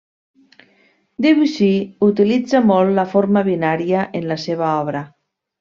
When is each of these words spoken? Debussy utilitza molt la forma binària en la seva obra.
Debussy 1.25 1.69
utilitza 2.09 2.63
molt 2.71 2.97
la 3.01 3.07
forma 3.15 3.47
binària 3.51 4.11
en 4.21 4.29
la 4.35 4.43
seva 4.49 4.71
obra. 4.83 5.07